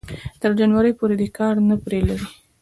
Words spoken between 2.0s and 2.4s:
لري